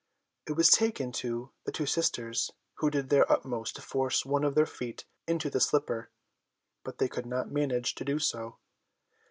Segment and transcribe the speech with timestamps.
[0.47, 4.55] It was taken to the two sisters, who did their utmost to force one of
[4.55, 6.09] their feet into the slipper,
[6.83, 8.57] but they could not manage to do so.